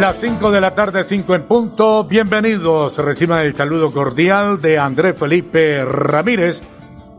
[0.00, 2.04] Las 5 de la tarde, 5 en punto.
[2.04, 2.98] Bienvenidos.
[2.98, 6.62] Reciban el saludo cordial de Andrés Felipe Ramírez,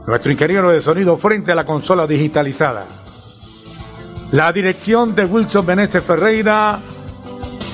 [0.07, 2.85] nuestro ingeniero de sonido frente a la consola digitalizada.
[4.31, 6.79] La dirección de Wilson Meneses Ferreira.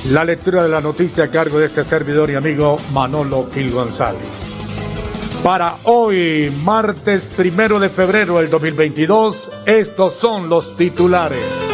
[0.10, 4.28] La lectura de la noticia a cargo de este servidor y amigo Manolo Gil González.
[5.44, 11.65] Para hoy, martes primero de febrero del 2022, estos son los titulares.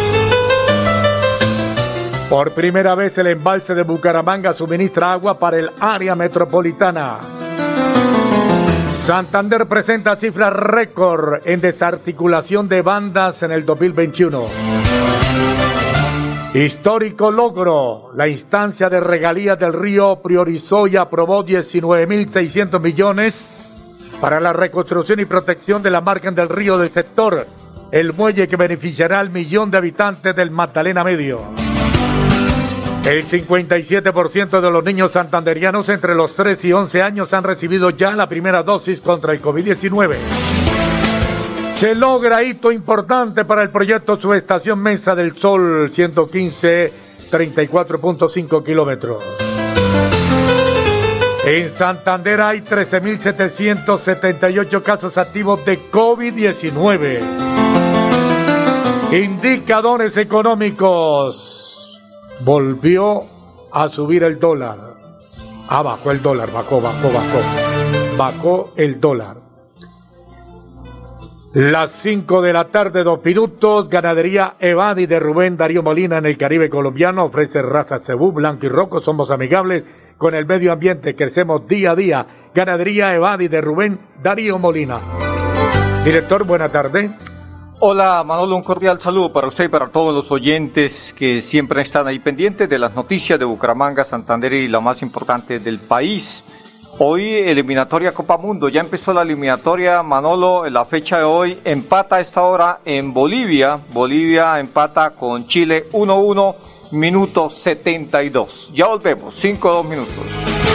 [2.31, 7.20] Por primera vez el embalse de Bucaramanga suministra agua para el área metropolitana.
[8.90, 14.43] Santander presenta cifras récord en desarticulación de bandas en el 2021.
[16.54, 18.13] Histórico logro.
[18.15, 25.26] La instancia de regalías del río priorizó y aprobó 19.600 millones para la reconstrucción y
[25.26, 27.45] protección de la margen del río del sector,
[27.91, 31.70] el muelle que beneficiará al millón de habitantes del Magdalena Medio.
[33.05, 38.12] El 57% de los niños santanderianos entre los 3 y 11 años han recibido ya
[38.12, 40.18] la primera dosis contra el COVID-19.
[41.76, 46.94] Se logra hito importante para el proyecto Subestación Mesa del Sol 115,
[47.32, 49.24] 34.5 kilómetros.
[51.44, 57.20] En Santander hay 13.778 casos activos de COVID-19.
[59.12, 61.70] Indicadores económicos
[62.43, 63.23] volvió
[63.71, 64.78] a subir el dólar.
[65.69, 68.17] Ah, bajó el dólar, bajó, bajó, bajó.
[68.17, 69.38] Bajó el dólar.
[71.53, 73.89] Las 5 de la tarde, dos minutos.
[73.89, 77.25] Ganadería Evadi de Rubén Darío Molina en el Caribe colombiano.
[77.25, 79.01] Ofrece raza cebú, blanco y rojo.
[79.01, 79.83] Somos amigables
[80.17, 81.16] con el medio ambiente.
[81.16, 82.25] Crecemos día a día.
[82.55, 85.01] Ganadería Evadi de Rubén Darío Molina.
[86.05, 87.11] Director, buena tarde.
[87.83, 92.07] Hola Manolo, un cordial saludo para usted y para todos los oyentes que siempre están
[92.07, 96.43] ahí pendientes de las noticias de Bucaramanga, Santander y la más importante del país.
[96.99, 102.17] Hoy eliminatoria Copa Mundo, ya empezó la eliminatoria Manolo, en la fecha de hoy empata
[102.17, 106.55] a esta hora en Bolivia, Bolivia empata con Chile 1-1,
[106.91, 108.73] minuto 72.
[108.75, 110.60] Ya volvemos, 5-2 minutos.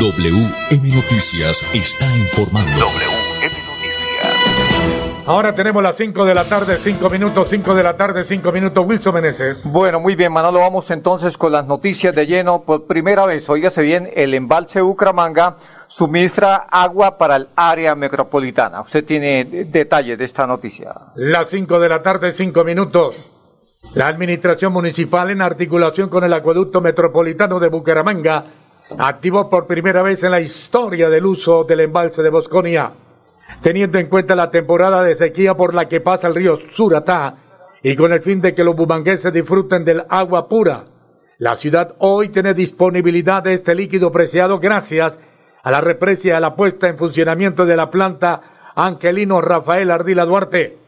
[0.00, 2.86] WM Noticias está informando.
[5.26, 8.82] Ahora tenemos las 5 de la tarde, 5 minutos, 5 de la tarde, 5 minutos.
[8.86, 9.62] Wilson Meneses.
[9.64, 10.60] Bueno, muy bien, Manolo.
[10.60, 12.62] Vamos entonces con las noticias de lleno.
[12.62, 15.56] Por primera vez, oígase bien, el embalse Bucaramanga
[15.86, 18.80] suministra agua para el área metropolitana.
[18.80, 20.94] Usted tiene detalles de esta noticia.
[21.14, 23.28] Las 5 de la tarde, 5 minutos.
[23.94, 28.44] La administración municipal, en articulación con el acueducto metropolitano de Bucaramanga,
[28.98, 32.92] activó por primera vez en la historia del uso del embalse de Bosconia
[33.62, 37.34] teniendo en cuenta la temporada de sequía por la que pasa el río Suratá
[37.82, 40.84] y con el fin de que los bumangueses disfruten del agua pura.
[41.38, 45.18] La ciudad hoy tiene disponibilidad de este líquido preciado gracias
[45.62, 50.78] a la represa a la puesta en funcionamiento de la planta Angelino Rafael Ardila Duarte.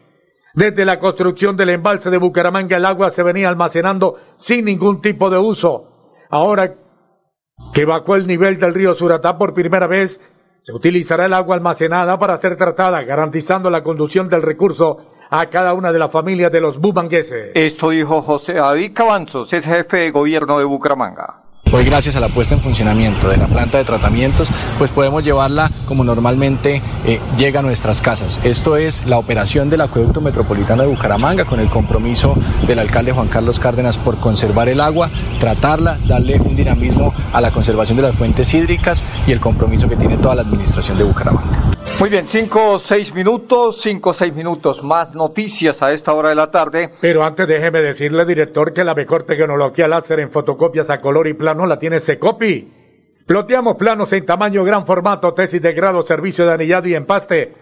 [0.55, 5.31] Desde la construcción del embalse de Bucaramanga el agua se venía almacenando sin ningún tipo
[5.31, 6.15] de uso.
[6.29, 6.75] Ahora
[7.73, 10.21] que bajó el nivel del río Suratá por primera vez,
[10.63, 14.99] se utilizará el agua almacenada para ser tratada, garantizando la conducción del recurso
[15.31, 17.53] a cada una de las familias de los bumangueses.
[17.55, 21.42] Esto dijo José David Cabanzos, es jefe de gobierno de Bucaramanga.
[21.75, 25.71] Hoy gracias a la puesta en funcionamiento de la planta de tratamientos, pues podemos llevarla
[25.87, 28.39] como normalmente eh, llega a nuestras casas.
[28.45, 32.37] Esto es la operación del acueducto metropolitano de Bucaramanga con el compromiso
[32.67, 35.09] del alcalde Juan Carlos Cárdenas por conservar el agua,
[35.41, 39.97] tratarla, darle un dinamismo a la conservación de las fuentes hídricas y el compromiso que
[39.97, 41.72] tiene toda la administración de Bucaramanga.
[42.01, 46.31] Muy bien, cinco o seis minutos, cinco o seis minutos más noticias a esta hora
[46.31, 46.91] de la tarde.
[47.01, 51.35] Pero antes déjeme decirle, director, que la mejor tecnología láser en fotocopias a color y
[51.35, 52.73] plano la tiene Secopi.
[53.25, 57.55] Ploteamos planos en tamaño, gran formato, tesis de grado, servicio de anillado y empaste.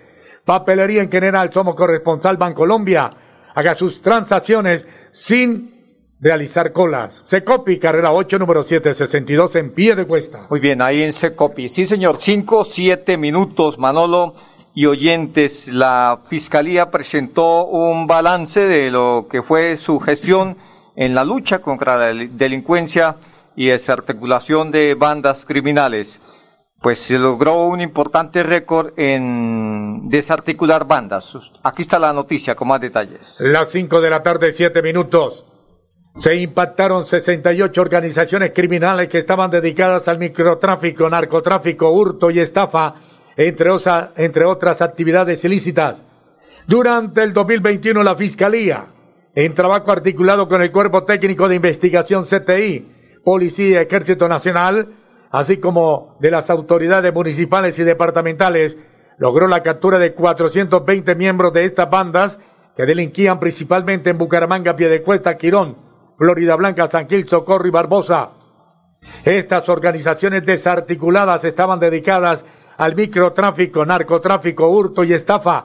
[0.45, 3.11] Papelería en general, somos corresponsal Bancolombia.
[3.55, 5.80] Haga sus transacciones sin
[6.21, 7.23] realizar colas.
[7.27, 10.47] Secopi, carrera 8, número 762, en pie de cuesta.
[10.51, 11.69] Muy bien, ahí en Secopi.
[11.69, 12.17] Sí, señor.
[12.19, 14.35] 5, 7 minutos, Manolo
[14.75, 15.69] y oyentes.
[15.69, 20.57] La Fiscalía presentó un balance de lo que fue su gestión
[20.95, 23.17] en la lucha contra la delincuencia
[23.57, 26.21] y desarticulación de bandas criminales.
[26.83, 31.37] Pues se logró un importante récord en desarticular bandas.
[31.63, 33.37] Aquí está la noticia con más detalles.
[33.39, 35.45] Las 5 de la tarde, 7 minutos.
[36.21, 42.97] Se impactaron 68 organizaciones criminales que estaban dedicadas al microtráfico, narcotráfico, hurto y estafa,
[43.39, 46.03] entre, otras actividades ilícitas.
[46.67, 48.85] Durante el 2021 la Fiscalía,
[49.35, 54.89] en trabajo articulado con el Cuerpo Técnico de Investigación CTI, Policía y Ejército Nacional,
[55.31, 58.77] así como de las autoridades municipales y departamentales,
[59.17, 62.39] logró la captura de 420 miembros de estas bandas
[62.77, 65.89] que delinquían principalmente en Bucaramanga, Piedecuesta, Quirón,
[66.21, 68.33] Florida Blanca, San Gil, Socorro y Barbosa.
[69.25, 72.45] Estas organizaciones desarticuladas estaban dedicadas
[72.77, 75.65] al microtráfico, narcotráfico, hurto y estafa,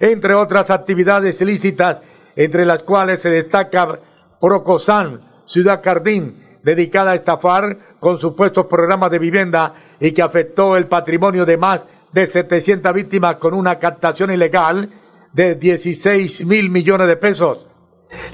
[0.00, 2.00] entre otras actividades ilícitas,
[2.34, 4.00] entre las cuales se destaca
[4.40, 10.88] Procosan, Ciudad Cardín, dedicada a estafar con supuestos programas de vivienda y que afectó el
[10.88, 14.90] patrimonio de más de 700 víctimas con una captación ilegal
[15.32, 17.68] de 16 mil millones de pesos.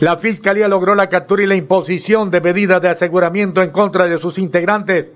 [0.00, 4.19] La Fiscalía logró la captura y la imposición de medidas de aseguramiento en contra de
[4.19, 5.09] sus integrantes,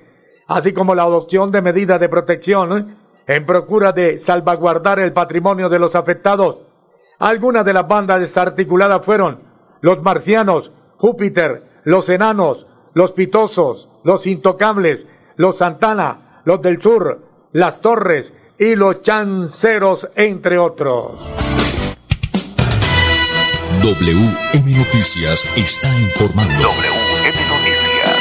[0.46, 2.96] así como la adopción de medidas de protección
[3.26, 6.58] en procura de salvaguardar el patrimonio de los afectados.
[7.18, 9.40] Algunas de las bandas desarticuladas fueron
[9.80, 15.04] los marcianos, Júpiter, los enanos, los pitosos, los intocables,
[15.36, 17.20] los Santana, los del sur,
[17.52, 21.53] las torres y los chanceros, entre otros.
[23.84, 26.54] WM Noticias está informando.
[26.54, 28.16] WM Noticias.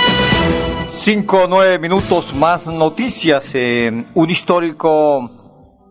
[0.91, 3.50] Cinco o nueve minutos más noticias.
[3.53, 5.32] Eh, un histórico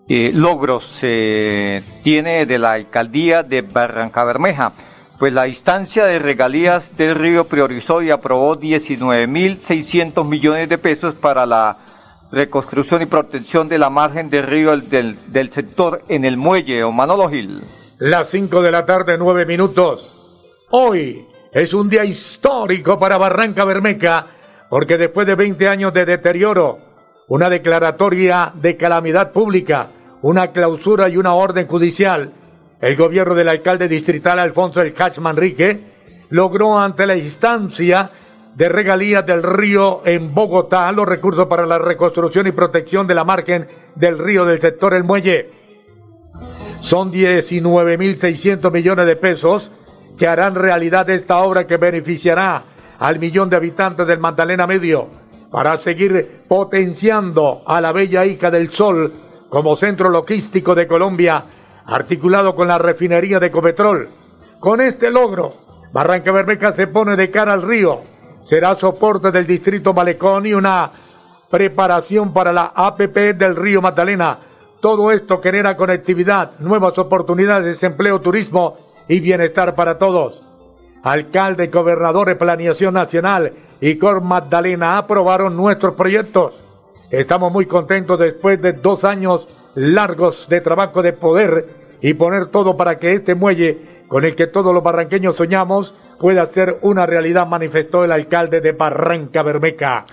[0.07, 4.75] eh, logro se tiene de la alcaldía de Barranca Bermeja.
[5.19, 11.47] Pues la instancia de regalías del río priorizó y aprobó 19.600 millones de pesos para
[11.47, 11.79] la
[12.31, 16.93] reconstrucción y protección de la margen del río del, del sector en el muelle o
[16.93, 17.65] Manolo Gil.
[18.05, 20.59] Las 5 de la tarde, 9 minutos.
[20.73, 24.27] Hoy es un día histórico para Barranca Bermeca,
[24.69, 26.81] porque después de 20 años de deterioro,
[27.29, 29.91] una declaratoria de calamidad pública,
[30.21, 32.33] una clausura y una orden judicial,
[32.81, 35.79] el gobierno del alcalde distrital Alfonso El Cach Manrique
[36.31, 38.11] logró ante la instancia
[38.57, 43.23] de regalías del río en Bogotá los recursos para la reconstrucción y protección de la
[43.23, 45.62] margen del río del sector El Muelle
[46.83, 49.71] son 19.600 millones de pesos
[50.19, 52.65] que harán realidad esta obra que beneficiará
[52.99, 55.07] al millón de habitantes del Magdalena Medio
[55.51, 59.13] para seguir potenciando a la bella hija del sol
[59.49, 61.45] como centro logístico de Colombia
[61.87, 64.09] articulado con la refinería de Copetrol.
[64.59, 65.53] Con este logro,
[65.93, 68.01] Barranca Bermeja se pone de cara al río.
[68.45, 70.91] Será soporte del distrito Malecón y una
[71.49, 74.52] preparación para la APP del río Magdalena.
[74.83, 80.43] Todo esto genera conectividad, nuevas oportunidades, desempleo, turismo y bienestar para todos.
[81.05, 86.55] Alcalde, gobernadores, planeación nacional y Cor Magdalena aprobaron nuestros proyectos.
[87.13, 89.47] Estamos muy contentos después de dos años
[89.77, 91.69] largos de trabajo de poder
[92.01, 96.45] y poner todo para que este muelle, con el que todos los barranqueños soñamos, pueda
[96.47, 100.07] ser una realidad, manifestó el alcalde de Barranca Bermeca.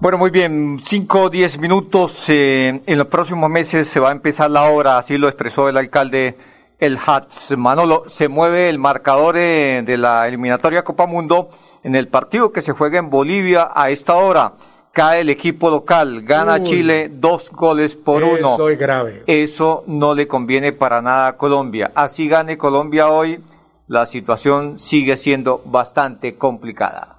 [0.00, 2.26] Bueno, muy bien, cinco o diez minutos.
[2.28, 5.76] Eh, en los próximos meses se va a empezar la obra, así lo expresó el
[5.76, 6.36] alcalde
[6.78, 7.56] El Hats.
[7.58, 11.48] Manolo, se mueve el marcador eh, de la eliminatoria Copa Mundo
[11.82, 14.52] en el partido que se juega en Bolivia a esta hora.
[14.92, 18.54] Cae el equipo local, gana Chile dos goles por uno.
[18.54, 19.24] Eso es grave.
[19.26, 21.90] Eso no le conviene para nada a Colombia.
[21.96, 23.40] Así gane Colombia hoy,
[23.88, 27.17] la situación sigue siendo bastante complicada.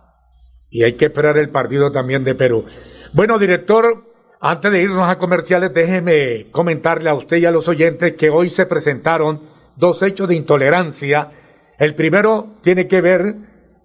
[0.70, 2.66] Y hay que esperar el partido también de Perú.
[3.14, 4.06] Bueno, director,
[4.40, 8.50] antes de irnos a comerciales, déjeme comentarle a usted y a los oyentes que hoy
[8.50, 9.42] se presentaron
[9.76, 11.30] dos hechos de intolerancia.
[11.80, 13.36] El primero tiene que ver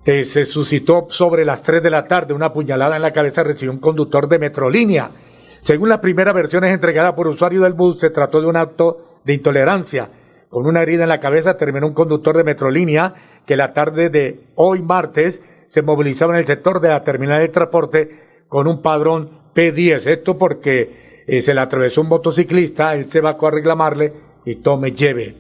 [0.05, 3.73] que se suscitó sobre las 3 de la tarde una puñalada en la cabeza recibió
[3.73, 5.11] un conductor de Metrolínea.
[5.61, 9.33] Según las primeras versiones entregadas por usuario del bus, se trató de un acto de
[9.33, 10.11] intolerancia.
[10.50, 13.14] Con una herida en la cabeza terminó un conductor de Metrolínea
[13.47, 15.43] que la tarde de hoy martes
[15.75, 20.07] se movilizaba en el sector de la terminal de transporte con un padrón P10.
[20.07, 24.12] Esto porque eh, se le atravesó un motociclista, él se va a reclamarle
[24.45, 25.35] y tome lleve.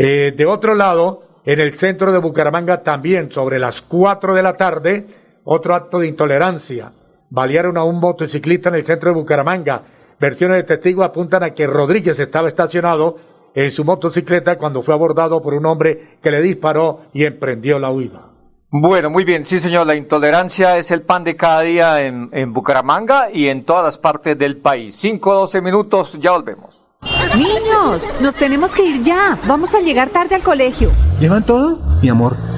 [0.00, 4.54] Eh, de otro lado, en el centro de Bucaramanga también, sobre las 4 de la
[4.54, 5.06] tarde,
[5.44, 6.90] otro acto de intolerancia.
[7.30, 9.82] Balearon a un motociclista en el centro de Bucaramanga.
[10.18, 13.14] Versiones de testigos apuntan a que Rodríguez estaba estacionado
[13.54, 17.92] en su motocicleta cuando fue abordado por un hombre que le disparó y emprendió la
[17.92, 18.31] huida.
[18.74, 22.54] Bueno, muy bien, sí señor, la intolerancia es el pan de cada día en, en
[22.54, 24.96] Bucaramanga y en todas las partes del país.
[24.96, 26.80] 5 o 12 minutos, ya volvemos.
[27.36, 29.38] Niños, nos tenemos que ir ya.
[29.46, 30.90] Vamos a llegar tarde al colegio.
[31.20, 31.80] ¿Llevan todo?
[32.00, 32.34] Mi amor,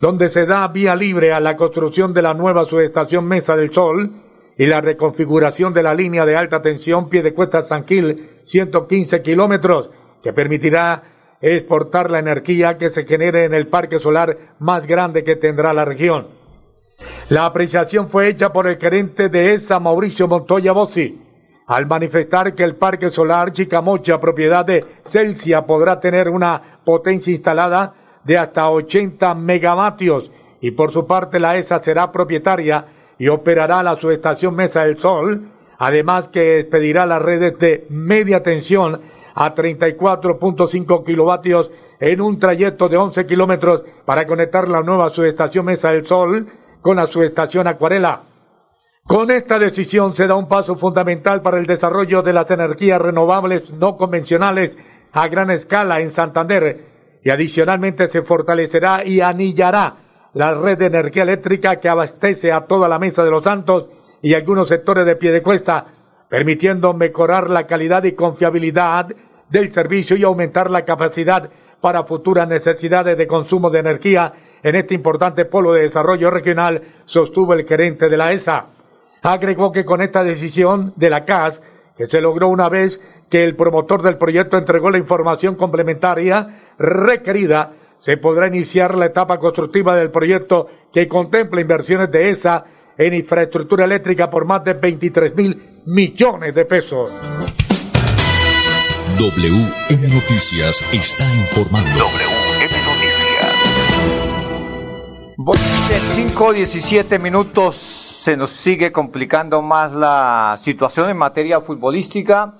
[0.00, 4.10] donde se da vía libre a la construcción de la nueva subestación Mesa del Sol
[4.56, 9.90] y la reconfiguración de la línea de alta tensión pie de cuesta Sanquil 115 kilómetros,
[10.22, 11.02] que permitirá
[11.40, 15.84] exportar la energía que se genere en el parque solar más grande que tendrá la
[15.84, 16.28] región.
[17.28, 21.22] La apreciación fue hecha por el gerente de ESA, Mauricio Montoya Bossi,
[21.66, 27.94] al manifestar que el parque solar Chicamocha, propiedad de Celsia, podrá tener una potencia instalada
[28.24, 32.86] de hasta 80 megavatios y por su parte la ESA será propietaria
[33.18, 35.48] y operará la subestación Mesa del Sol,
[35.78, 39.00] además que expedirá las redes de media tensión
[39.34, 41.70] a 34.5 kilovatios
[42.00, 46.46] en un trayecto de 11 kilómetros para conectar la nueva subestación Mesa del Sol
[46.80, 48.22] con la subestación Acuarela.
[49.04, 53.70] Con esta decisión se da un paso fundamental para el desarrollo de las energías renovables
[53.70, 54.76] no convencionales
[55.12, 56.84] a gran escala en Santander
[57.24, 59.94] y adicionalmente se fortalecerá y anillará
[60.34, 63.86] la red de energía eléctrica que abastece a toda la Mesa de los Santos
[64.22, 65.86] y algunos sectores de pie de cuesta,
[66.28, 69.08] permitiendo mejorar la calidad y confiabilidad
[69.48, 74.32] del servicio y aumentar la capacidad para futuras necesidades de consumo de energía
[74.62, 78.66] en este importante polo de desarrollo regional, sostuvo el gerente de la ESA.
[79.22, 81.62] Agregó que con esta decisión de la CAS,
[81.96, 87.72] que se logró una vez que el promotor del proyecto entregó la información complementaria requerida,
[87.98, 92.64] se podrá iniciar la etapa constructiva del proyecto que contempla inversiones de ESA
[92.98, 97.10] en infraestructura eléctrica por más de 23 mil millones de pesos.
[99.18, 102.04] WM Noticias está informando.
[105.90, 112.52] En 5 17 minutos se nos sigue complicando más la situación en materia futbolística.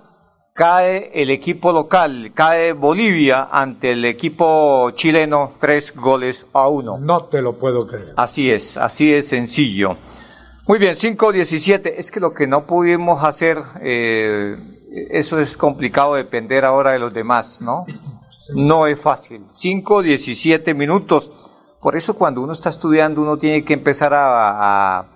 [0.54, 6.98] Cae el equipo local, cae Bolivia ante el equipo chileno, tres goles a uno.
[6.98, 8.14] No te lo puedo creer.
[8.16, 9.96] Así es, así es sencillo.
[10.68, 11.94] Muy bien, 5-17.
[11.96, 14.54] Es que lo que no pudimos hacer, eh,
[15.10, 17.86] eso es complicado depender ahora de los demás, ¿no?
[18.50, 19.46] No es fácil.
[19.50, 21.32] 5-17 minutos.
[21.80, 25.06] Por eso cuando uno está estudiando uno tiene que empezar a,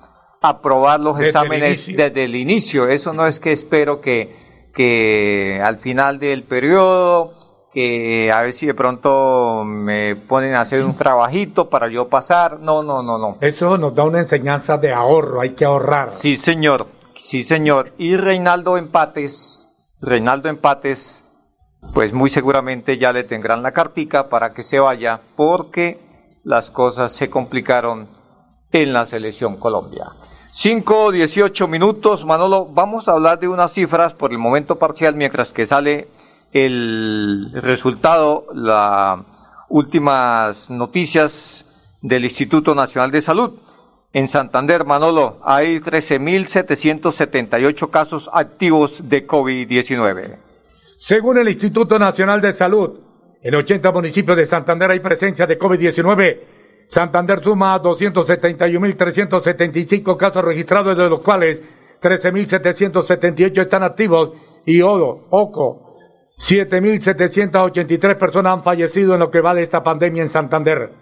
[0.41, 2.89] a, probar los exámenes desde el inicio.
[2.89, 4.35] Eso no es que espero que,
[4.73, 7.35] que al final del periodo,
[7.73, 12.61] que a ver si de pronto me ponen a hacer un trabajito para yo pasar.
[12.61, 13.39] No, no, no, no.
[13.41, 16.09] Eso nos da una enseñanza de ahorro, hay que ahorrar.
[16.09, 16.87] Sí, señor.
[17.17, 17.93] Sí, señor.
[17.99, 21.25] Y Reinaldo Empates, Reinaldo Empates,
[21.95, 25.99] pues muy seguramente ya le tendrán la cartica para que se vaya, porque
[26.45, 28.09] las cosas se complicaron
[28.71, 30.07] en la selección Colombia.
[30.51, 35.53] 5, 18 minutos, Manolo, vamos a hablar de unas cifras por el momento parcial mientras
[35.53, 36.09] que sale
[36.53, 39.19] el resultado, las
[39.69, 41.65] últimas noticias
[42.03, 43.53] del Instituto Nacional de Salud.
[44.13, 50.37] En Santander, Manolo, hay 13.778 casos activos de COVID-19.
[50.99, 53.01] Según el Instituto Nacional de Salud,
[53.43, 56.41] en 80 municipios de Santander hay presencia de COVID-19.
[56.87, 61.61] Santander suma 271.375 casos registrados, de los cuales
[62.03, 64.33] 13.778 están activos
[64.67, 65.82] y Odo, Oco,
[66.39, 70.93] 7.783 personas han fallecido en lo que va de esta pandemia en Santander.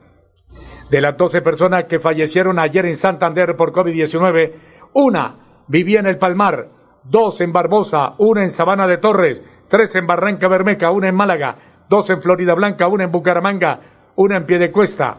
[0.90, 4.53] De las 12 personas que fallecieron ayer en Santander por COVID-19,
[4.93, 5.37] una
[5.69, 6.69] vivía en el Palmar,
[7.05, 9.38] dos en Barbosa, una en Sabana de Torres,
[9.69, 11.57] tres en Barranca Bermeca, una en Málaga,
[11.88, 13.81] dos en Florida Blanca, una en Bucaramanga,
[14.16, 15.19] una en Piedecuesta.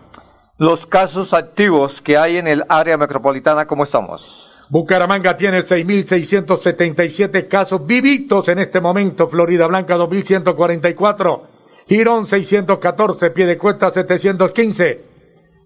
[0.58, 4.51] Los casos activos que hay en el área metropolitana, ¿cómo estamos?
[4.72, 11.42] Bucaramanga tiene 6.677 casos vivitos en este momento, Florida Blanca 2.144,
[11.90, 15.02] Girón 614, Piedecuesta 715.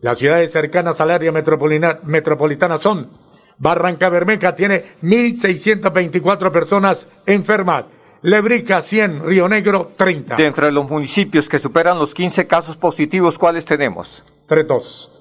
[0.02, 3.12] Las ciudades cercanas al área metropolitana, metropolitana son
[3.60, 7.86] Barranca Bermeja tiene 1.624 personas enfermas,
[8.24, 10.36] Lebrica 100, Río Negro 30.
[10.36, 14.26] Dentro de los municipios que superan los 15 casos positivos, ¿cuáles tenemos?
[14.50, 15.15] 3-2.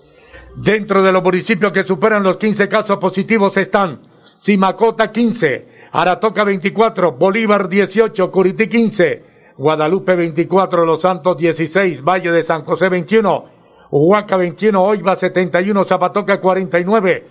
[0.56, 4.00] Dentro de los municipios que superan los 15 casos positivos están
[4.38, 9.22] Simacota 15, Aratoca 24, Bolívar 18, Curití 15,
[9.56, 13.44] Guadalupe 24, Los Santos 16, Valle de San José 21,
[13.90, 17.26] Huaca 21, Oiva 71, Zapatoca 49,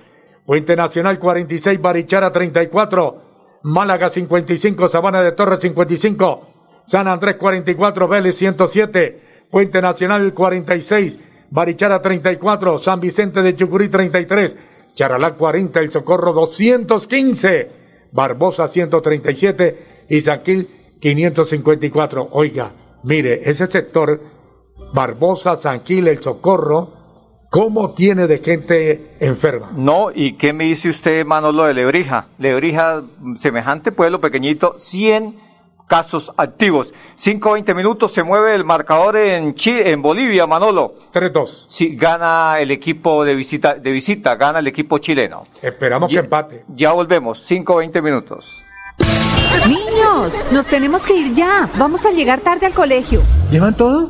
[0.46, 3.22] Puente Nacional 46, Barichara 34,
[3.64, 6.48] Málaga 55, Sabana de Torres 55,
[6.86, 11.20] San Andrés 44, Vélez 107, Puente Nacional 46,
[11.54, 14.56] Barichara 34, San Vicente de Chucurí 33,
[14.96, 17.70] Charalá 40, El Socorro 215,
[18.12, 20.68] Barbosa 137 y Sanquil
[21.00, 22.30] 554.
[22.32, 22.72] Oiga,
[23.04, 24.20] mire, ese sector,
[24.96, 26.92] Barbosa, Sanquil, El Socorro,
[27.52, 29.74] ¿cómo tiene de gente enferma?
[29.76, 32.30] No, ¿y qué me dice usted, Manolo, de Lebrija?
[32.40, 33.04] Lebrija,
[33.36, 35.36] semejante pueblo pequeñito, 100
[35.94, 36.92] casos activos.
[37.16, 40.96] 5-20 minutos, se mueve el marcador en Chile, en Bolivia, Manolo.
[41.14, 41.66] 3-2.
[41.68, 45.46] Sí, gana el equipo de visita, de visita, gana el equipo chileno.
[45.62, 46.66] Esperamos Ya- que empate.
[46.70, 48.64] Ya volvemos, 5-20 minutos.
[49.68, 51.70] Niños, nos tenemos que ir ya.
[51.76, 53.22] Vamos a llegar tarde al colegio.
[53.52, 54.10] ¿Llevan todo?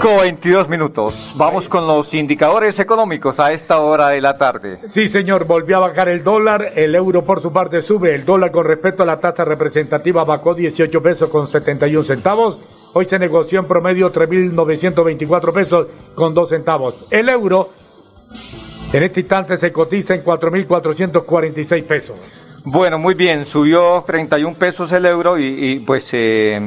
[0.00, 1.34] 5-22 minutos.
[1.36, 4.78] Vamos con los indicadores económicos a esta hora de la tarde.
[4.88, 8.50] Sí, señor, volvió a bajar el dólar, el euro por su parte sube, el dólar
[8.50, 12.58] con respecto a la tasa representativa bajó 18 pesos con 71 centavos,
[12.92, 17.06] hoy se negoció en promedio 3.924 pesos con 2 centavos.
[17.10, 17.70] El euro
[18.92, 22.16] en este instante se cotiza en 4.446 pesos.
[22.64, 26.60] Bueno, muy bien, subió 31 pesos el euro y, y, pues eh,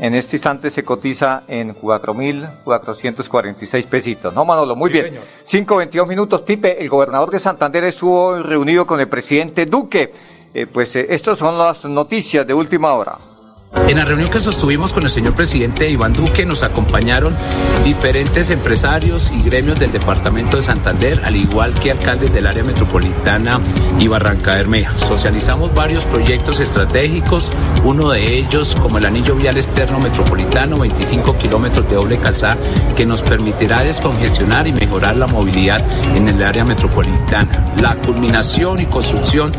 [0.00, 4.34] en este instante se cotiza en 4.446 pesitos.
[4.34, 5.20] No, Manolo, muy Sí, bien.
[5.44, 5.86] señor.
[5.86, 6.82] 5.22 minutos, Pipe.
[6.82, 10.12] El gobernador de Santander estuvo reunido con el presidente Duque.
[10.52, 13.18] Eh, pues eh, estas son las noticias de última hora.
[13.72, 17.36] En la reunión que sostuvimos con el señor presidente Iván Duque nos acompañaron
[17.84, 23.60] diferentes empresarios y gremios del departamento de Santander, al igual que alcaldes del área metropolitana
[23.98, 24.98] y Barranca Bermeja.
[24.98, 27.52] Socializamos varios proyectos estratégicos,
[27.84, 32.58] uno de ellos como el anillo vial externo metropolitano, 25 kilómetros de doble calzada,
[32.96, 35.80] que nos permitirá descongestionar y mejorar la movilidad
[36.16, 37.72] en el área metropolitana.
[37.80, 39.52] La culminación y construcción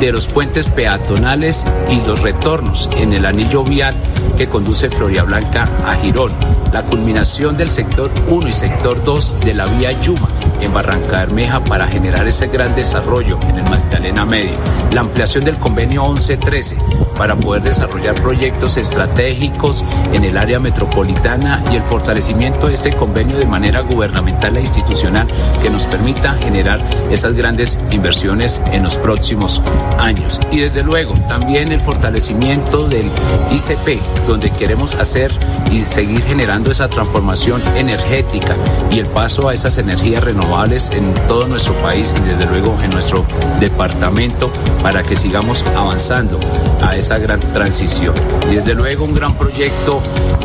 [0.00, 3.96] de los puentes peatonales y los retornos en el anillo vial
[4.36, 6.32] que conduce Floria Blanca a Girón,
[6.72, 10.28] la culminación del sector 1 y sector 2 de la vía Yuma
[10.60, 14.58] en Barranca Bermeja para generar ese gran desarrollo en el Magdalena Medio,
[14.92, 16.76] la ampliación del convenio 1113
[17.16, 23.38] para poder desarrollar proyectos estratégicos en el área metropolitana y el fortalecimiento de este convenio
[23.38, 25.26] de manera gubernamental e institucional
[25.62, 29.62] que nos permita generar esas grandes inversiones en los próximos
[29.98, 30.40] años.
[30.50, 33.10] Y desde luego también el fortalecimiento del
[33.52, 35.32] ICP, donde queremos hacer
[35.70, 38.56] y seguir generando esa transformación energética
[38.90, 42.90] y el paso a esas energías renovables en todo nuestro país y desde luego en
[42.90, 43.24] nuestro
[43.60, 44.50] departamento
[44.82, 46.40] para que sigamos avanzando
[46.80, 48.14] a esa gran transición.
[48.50, 50.00] Y desde luego un gran proyecto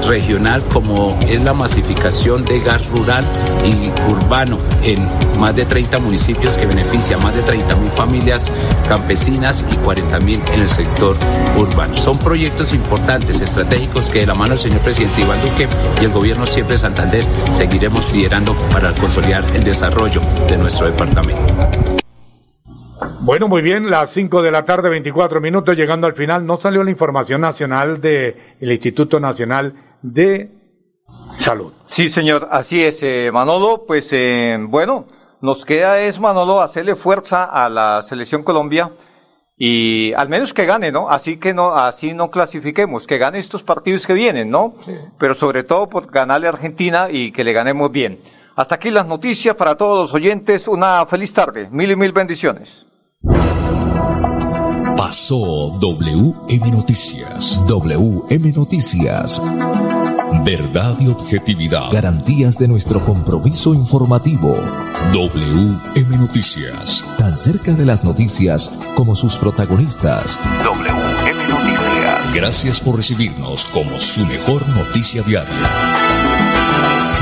[0.07, 3.25] regional como es la masificación de gas rural
[3.63, 5.07] y urbano en
[5.39, 8.51] más de 30 municipios que beneficia a más de 30 mil familias
[8.89, 11.15] campesinas y 40 mil en el sector
[11.57, 11.97] urbano.
[11.97, 15.67] Son proyectos importantes, estratégicos que de la mano del señor presidente Iván Duque
[16.01, 21.53] y el gobierno siempre de Santander seguiremos liderando para consolidar el desarrollo de nuestro departamento.
[23.21, 26.83] Bueno, muy bien, las 5 de la tarde, 24 minutos, llegando al final, no salió
[26.83, 30.49] la información nacional del Instituto Nacional de
[31.37, 31.73] Salud.
[31.85, 33.85] Sí, señor, así es, eh, Manolo.
[33.85, 35.05] Pues eh, bueno,
[35.41, 38.91] nos queda es, Manolo, hacerle fuerza a la selección Colombia
[39.55, 41.07] y al menos que gane, ¿no?
[41.09, 44.73] Así que no, así no clasifiquemos, que gane estos partidos que vienen, ¿no?
[45.19, 48.19] Pero sobre todo por ganarle a Argentina y que le ganemos bien.
[48.55, 50.67] Hasta aquí las noticias para todos los oyentes.
[50.67, 51.67] Una feliz tarde.
[51.71, 52.85] Mil y mil bendiciones.
[54.95, 57.63] Pasó WM Noticias.
[57.67, 59.41] WM Noticias.
[60.45, 61.91] Verdad y objetividad.
[61.91, 64.55] Garantías de nuestro compromiso informativo.
[65.13, 67.05] WM Noticias.
[67.17, 70.39] Tan cerca de las noticias como sus protagonistas.
[70.63, 72.33] WM Noticias.
[72.35, 76.02] Gracias por recibirnos como su mejor noticia diaria.